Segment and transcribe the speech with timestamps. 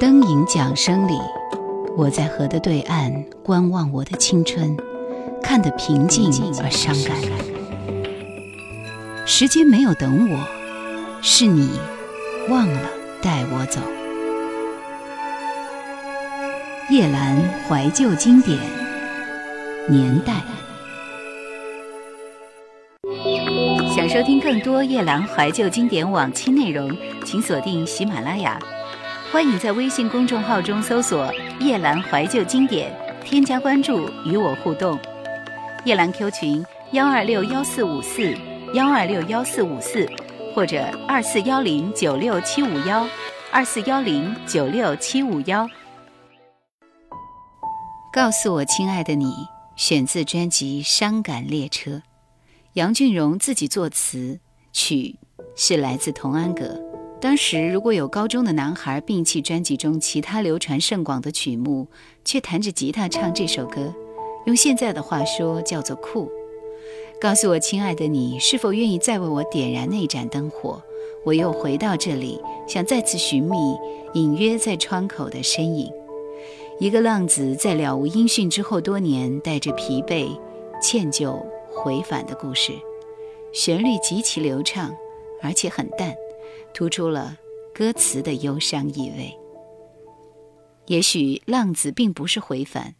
[0.00, 1.12] 灯影桨声里，
[1.96, 4.76] 我在河的对岸观望我的青春，
[5.40, 6.30] 看得平静
[6.62, 7.16] 而伤感。
[9.24, 10.38] 时间没有等我，
[11.22, 11.78] 是你
[12.48, 12.80] 忘了
[13.22, 13.80] 带我走。
[16.90, 17.36] 夜阑
[17.68, 18.58] 怀旧经典
[19.88, 20.34] 年代。
[23.94, 28.58] 想收听更多叶兰怀旧经典往期内容，请锁定喜马拉雅。
[29.34, 34.96] 欢迎在微信公众号中搜索“叶兰怀旧经典”，添加关注与我互动。
[35.84, 38.32] 叶兰 Q 群：幺二六幺四五四
[38.74, 40.08] 幺二六幺四五四，
[40.54, 43.08] 或者二四幺零九六七五幺
[43.50, 45.68] 二四幺零九六七五幺。
[48.12, 49.34] 告诉我，亲爱的你，
[49.74, 51.90] 选自专辑《伤感列车》，
[52.74, 54.38] 杨俊荣自己作词，
[54.72, 55.16] 曲
[55.56, 56.80] 是来自童安格。
[57.24, 61.86] 当时如果有高中的男孩摒弃专辑中其他流传甚广的曲目，
[62.22, 63.94] 却弹着吉他唱这首歌，
[64.44, 66.30] 用现在的话说叫做酷。
[67.18, 70.82] 告诉我，亲爱的你，是否愿意再为我点燃那盏灯火？
[71.24, 73.56] 我又回到这里，想再次寻觅
[74.12, 75.90] 隐约在窗口的身影。
[76.78, 80.28] 一个浪子在了无音讯之后，多年带着疲惫、
[80.78, 82.72] 歉疚回返的故事，
[83.50, 84.94] 旋律极其流畅，
[85.40, 86.14] 而且很淡，
[86.74, 87.36] 突出了
[87.72, 89.34] 歌词的忧伤意味。
[90.86, 92.96] 也许浪子并不是回返，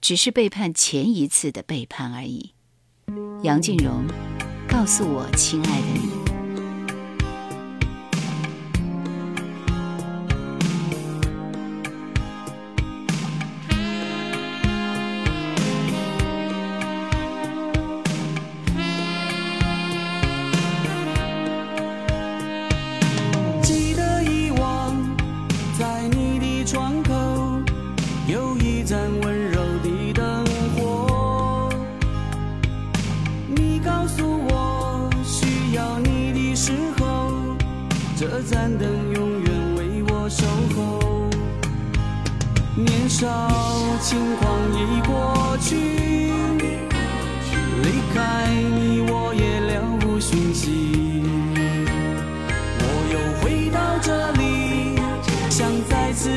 [0.00, 2.54] 只是背叛前一次的背叛而已。
[3.42, 4.04] 杨俊荣，
[4.66, 6.21] 告诉我，亲爱的你。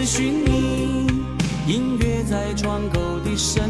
[0.05, 1.07] 寻觅
[1.65, 3.67] 音乐在窗口的声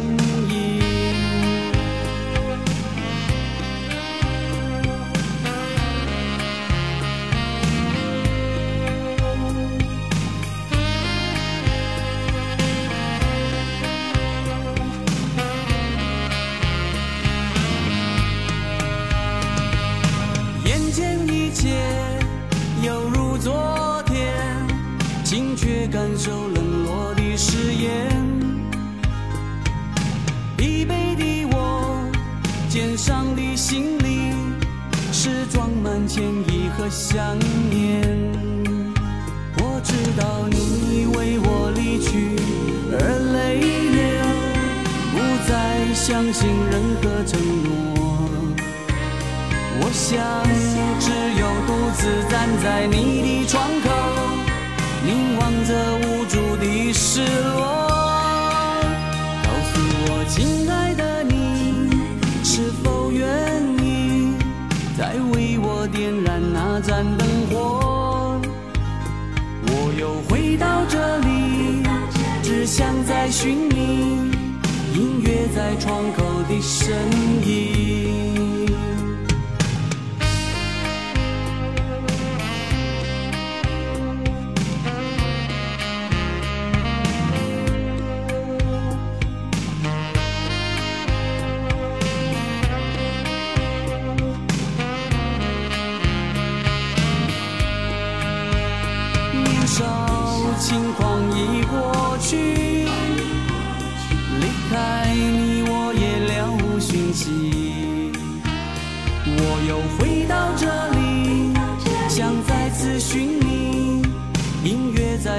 [46.06, 47.68] 相信任何承诺。
[49.80, 50.14] 我想
[51.00, 53.90] 只有独自站在你的窗口，
[55.04, 55.74] 凝望着
[56.06, 57.90] 无助的失落。
[59.42, 61.90] 告诉我，亲爱的你，
[62.44, 63.26] 是否愿
[63.82, 64.36] 意
[64.96, 65.88] 再为我？
[65.88, 68.40] 点燃那盏灯火，
[69.66, 71.82] 我又回到这里，
[72.44, 74.25] 只想再寻觅
[75.54, 76.94] 在窗口的身
[77.44, 78.66] 影
[99.44, 99.84] 年少
[100.58, 102.65] 轻狂已过去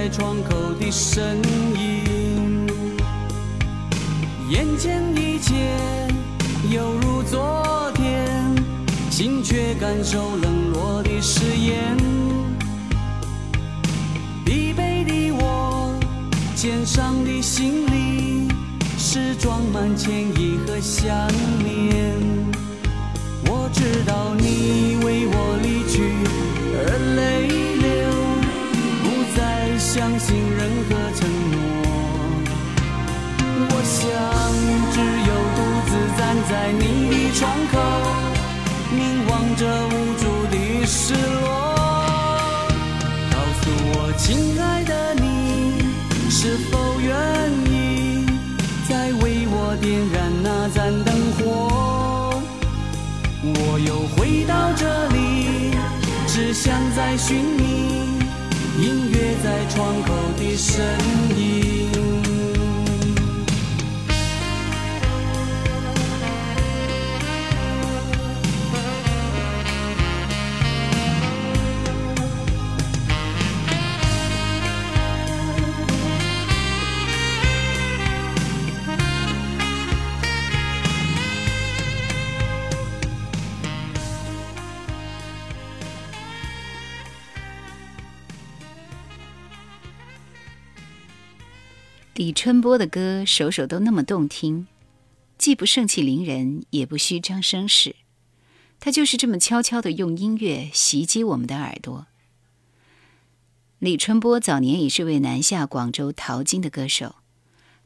[0.09, 1.37] 窗口的身
[1.75, 2.67] 影，
[4.49, 5.53] 眼前一切
[6.71, 8.25] 犹如昨天，
[9.09, 11.97] 心却感受冷落的誓言。
[14.45, 15.93] 疲惫的我，
[16.55, 18.47] 肩上的行李
[18.97, 21.09] 是装满歉意和想
[21.59, 22.15] 念。
[23.45, 26.01] 我知道你为我离去
[26.73, 27.46] 而泪。
[29.97, 31.57] 相信任何承诺。
[33.67, 33.97] 我想，
[34.93, 34.95] 只
[35.25, 35.59] 有独
[35.89, 37.73] 自站在你的窗口，
[38.95, 39.91] 凝望着无
[40.21, 40.55] 助的
[40.85, 41.43] 失落。
[43.31, 45.25] 告诉我，亲爱的你，
[46.29, 47.09] 是否愿
[47.65, 48.23] 意
[48.87, 51.09] 再为我点燃那盏灯
[51.39, 52.39] 火？
[53.41, 55.75] 我又回到这里，
[56.27, 58.06] 只想再寻你。
[58.87, 60.81] 音乐在窗口的声
[61.37, 62.16] 音。
[92.17, 94.65] 李春波的歌首首都那么动听，
[95.37, 97.95] 既不盛气凌人，也不虚张声势，
[98.79, 102.07] 他就是这么悄悄地用音乐袭击我们的耳朵。
[103.77, 107.17] 李春波早年已是位南下广州淘金的歌手，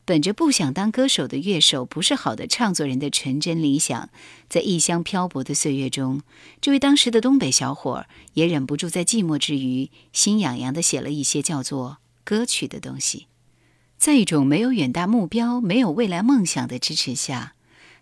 [0.06, 4.10] 本着不想当歌手的乐手不是好的唱作人的纯真理想，
[4.48, 6.22] 在异乡漂泊的岁月中，
[6.62, 8.06] 这位当时的东北小伙
[8.36, 13.28] 也忍不住在寂寞之余，心痒痒地写了一些叫做歌曲的东西。
[14.02, 17.54] 在一种没有远大目标、没有未来梦想的支持下，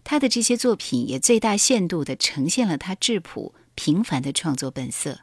[0.06, 5.20] 他的这些作品也最大限度地呈现了他质朴平凡的创作本色，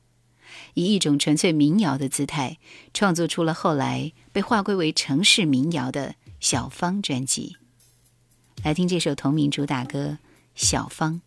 [0.75, 2.59] 以一种纯粹民谣的姿态，
[2.93, 7.57] 创作出了后来被划归为城市民谣的《小芳》专辑。
[8.63, 10.19] 来听这首同名主打歌
[10.55, 11.23] 《小芳》。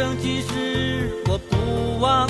[0.00, 2.26] 今生今世我不忘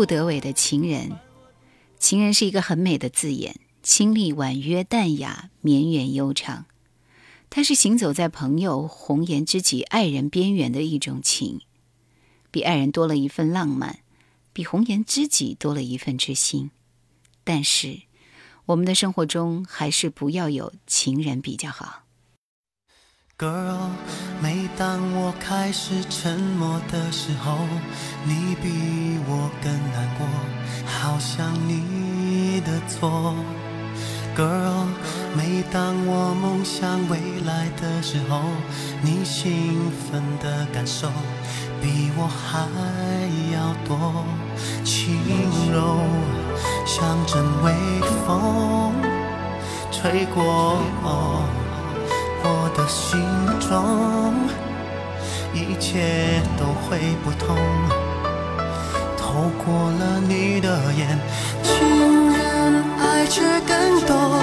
[0.00, 1.18] 陆德伟的情人，
[1.98, 6.64] 情人是一个很美的字眼，清丽婉约、淡雅、绵远悠长。
[7.50, 11.60] 它是行走在朋友、红颜知己、爱人边缘的一种情，
[12.50, 13.98] 比爱人多了一份浪漫，
[14.54, 16.70] 比红颜知己多了一份知心。
[17.44, 18.00] 但是，
[18.64, 22.04] 我们的生活中还是不要有情人比较好。
[23.40, 23.88] Girl，
[24.42, 27.56] 每当我开始沉默的时候，
[28.22, 30.26] 你比我更难过，
[30.84, 33.34] 好像你的错。
[34.36, 34.84] Girl，
[35.34, 38.42] 每当我梦想未来的时候，
[39.00, 41.08] 你兴奋的感受
[41.80, 42.68] 比我还
[43.54, 44.22] 要多。
[44.84, 45.16] 轻
[45.72, 45.96] 柔
[46.84, 47.72] 像阵微
[48.26, 48.92] 风
[49.90, 50.76] 吹过
[52.42, 53.20] 我的心
[53.60, 54.34] 中，
[55.52, 57.56] 一切都会不同。
[59.16, 61.18] 透过了你的眼，
[61.62, 64.42] 情人爱却更多，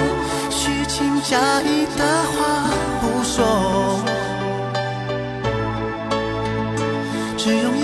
[0.50, 2.02] 虚情假意的
[2.32, 4.00] 话不说，
[7.36, 7.77] 只用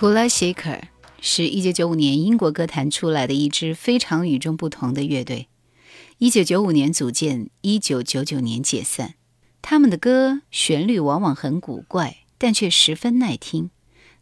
[0.00, 0.86] 库拉谢克尔
[1.20, 5.48] 是一九九五年英国歌坛出来的一支非常与众不同的乐队。
[6.18, 9.14] 一九九五年组建，一九九九年解散。
[9.60, 13.70] 他们的歌旋律往往很古怪，但却十分耐听，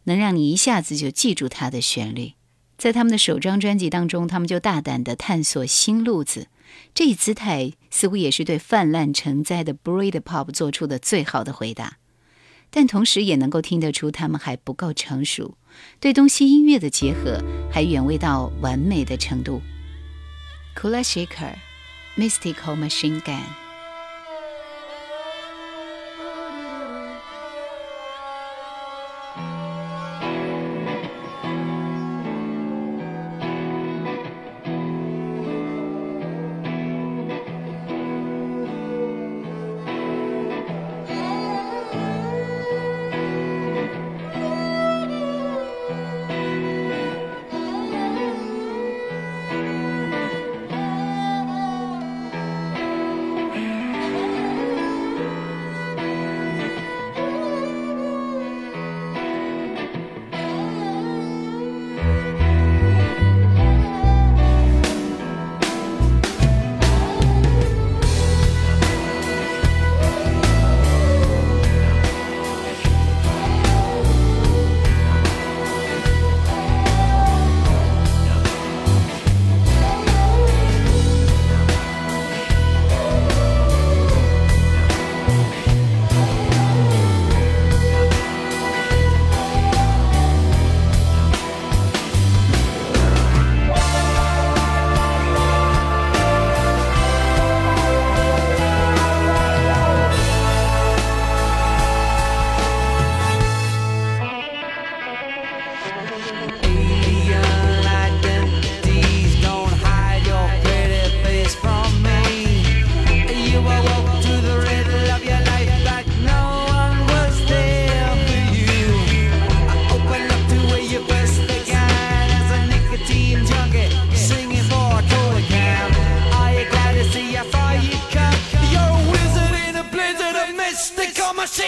[0.05, 2.33] 能让你一下子就记住它的旋律。
[2.79, 6.47] 在他们的首张专辑当中，他们就大胆地探索新路子，
[6.95, 11.99] 这一姿态似乎也是对泛滥成灾的 Britpop 做出的最好的回答。
[12.69, 15.57] 但同时也能够听得出他们还不够成熟，
[15.99, 17.41] 对东西音乐的结合
[17.71, 19.61] 还远未到完美的程度。
[20.75, 21.55] Kula Shaker
[22.17, 23.66] Mystical Machine Gun。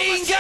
[0.10, 0.39] Yeah.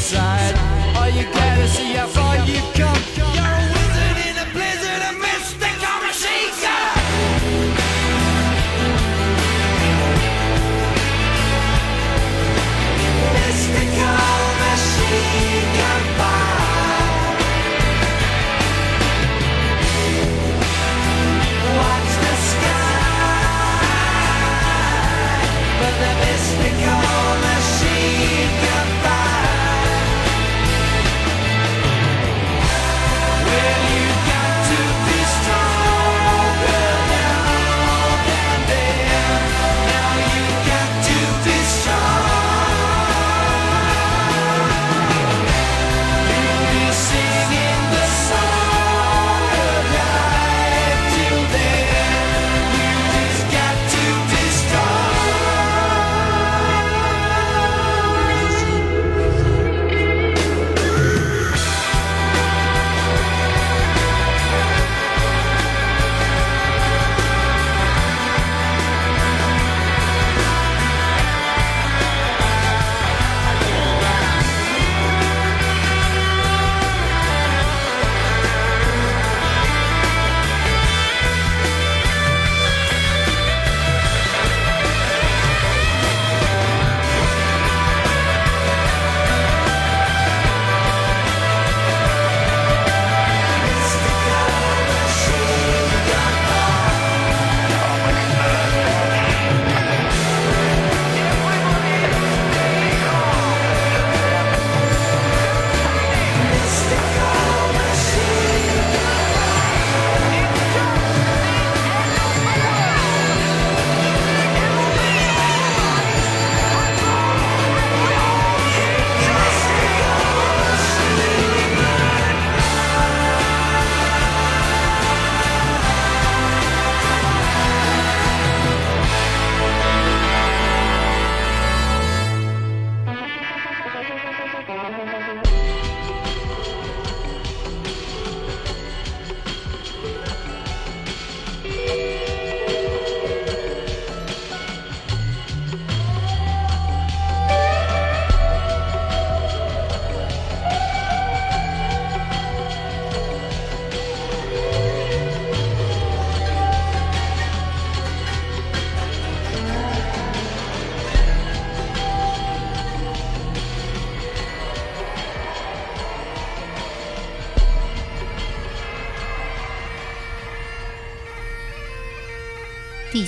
[0.00, 0.56] Suicide.
[0.96, 3.29] All you gotta see how far you've come.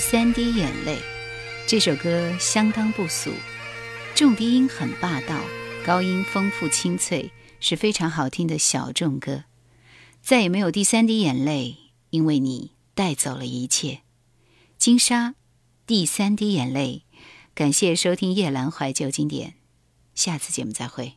[0.05, 0.99] 三滴眼泪，
[1.65, 3.31] 这首歌相当不俗，
[4.13, 5.39] 重低音很霸道，
[5.85, 9.45] 高音丰富清脆，是非常好听的小众歌。
[10.21, 11.77] 再也没有第三滴眼泪，
[12.09, 14.01] 因为你带走了一切。
[14.77, 15.35] 金沙，
[15.87, 17.03] 第三滴眼泪。
[17.55, 19.55] 感谢收听夜兰怀旧经典，
[20.13, 21.13] 下次节目再会。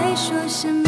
[0.00, 0.87] 在说什么，